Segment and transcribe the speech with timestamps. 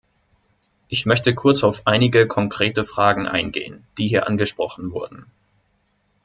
[0.87, 5.27] Ich möchte kurz auf einige konkrete Fragen eingehen, die hier angesprochen wurden.